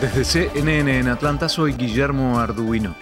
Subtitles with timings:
[0.00, 2.96] Desde CNN en Atlanta soy Guillermo Arduino.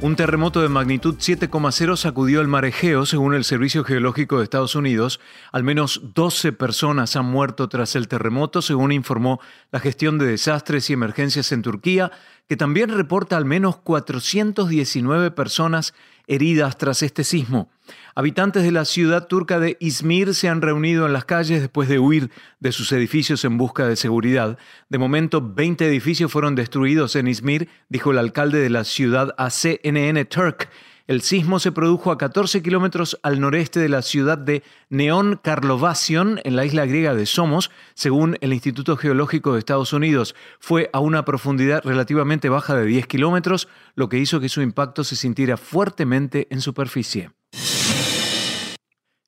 [0.00, 4.76] Un terremoto de magnitud 7,0 sacudió el mar Egeo, según el Servicio Geológico de Estados
[4.76, 5.18] Unidos.
[5.50, 9.40] Al menos 12 personas han muerto tras el terremoto, según informó
[9.72, 12.12] la gestión de desastres y emergencias en Turquía,
[12.48, 15.92] que también reporta al menos 419 personas
[16.26, 17.70] heridas tras este sismo.
[18.14, 21.98] Habitantes de la ciudad turca de Izmir se han reunido en las calles después de
[21.98, 22.30] huir
[22.60, 24.58] de sus edificios en busca de seguridad.
[24.88, 29.50] De momento, 20 edificios fueron destruidos en Izmir, dijo el alcalde de la ciudad a
[29.50, 30.70] CNN Turk.
[31.06, 36.40] El sismo se produjo a 14 kilómetros al noreste de la ciudad de Neon Karlovasion,
[36.44, 40.34] en la isla griega de Somos, según el Instituto Geológico de Estados Unidos.
[40.58, 45.04] Fue a una profundidad relativamente baja de 10 kilómetros, lo que hizo que su impacto
[45.04, 47.32] se sintiera fuertemente en superficie.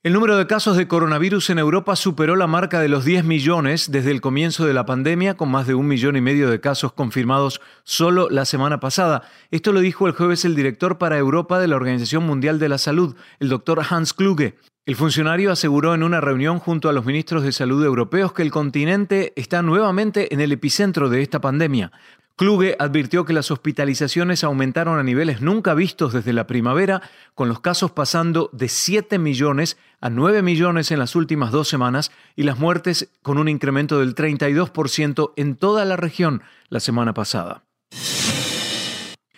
[0.06, 3.90] El número de casos de coronavirus en Europa superó la marca de los 10 millones
[3.90, 6.92] desde el comienzo de la pandemia, con más de un millón y medio de casos
[6.92, 9.22] confirmados solo la semana pasada.
[9.50, 12.78] Esto lo dijo el jueves el director para Europa de la Organización Mundial de la
[12.78, 14.54] Salud, el doctor Hans Kluge.
[14.84, 18.52] El funcionario aseguró en una reunión junto a los ministros de salud europeos que el
[18.52, 21.90] continente está nuevamente en el epicentro de esta pandemia.
[22.36, 27.00] Kluge advirtió que las hospitalizaciones aumentaron a niveles nunca vistos desde la primavera,
[27.34, 32.10] con los casos pasando de 7 millones a 9 millones en las últimas dos semanas
[32.34, 37.62] y las muertes con un incremento del 32% en toda la región la semana pasada.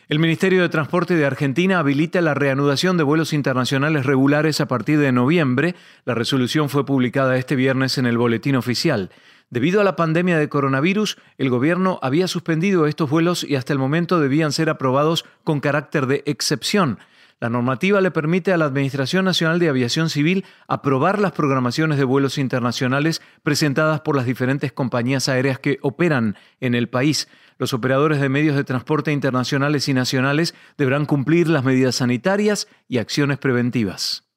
[0.09, 4.99] El Ministerio de Transporte de Argentina habilita la reanudación de vuelos internacionales regulares a partir
[4.99, 5.75] de noviembre.
[6.07, 9.11] La resolución fue publicada este viernes en el Boletín Oficial.
[9.51, 13.79] Debido a la pandemia de coronavirus, el gobierno había suspendido estos vuelos y hasta el
[13.79, 16.99] momento debían ser aprobados con carácter de excepción.
[17.41, 22.05] La normativa le permite a la Administración Nacional de Aviación Civil aprobar las programaciones de
[22.05, 27.29] vuelos internacionales presentadas por las diferentes compañías aéreas que operan en el país.
[27.57, 32.99] Los operadores de medios de transporte internacionales y nacionales deberán cumplir las medidas sanitarias y
[32.99, 34.28] acciones preventivas.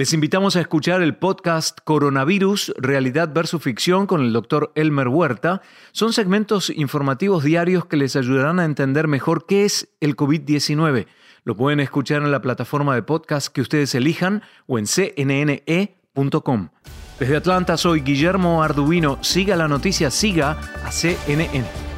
[0.00, 5.60] Les invitamos a escuchar el podcast Coronavirus, Realidad versus Ficción con el doctor Elmer Huerta.
[5.92, 11.06] Son segmentos informativos diarios que les ayudarán a entender mejor qué es el COVID-19.
[11.44, 16.70] Lo pueden escuchar en la plataforma de podcast que ustedes elijan o en cnne.com.
[17.18, 19.22] Desde Atlanta soy Guillermo Arduino.
[19.22, 21.89] Siga la noticia, siga a CNN.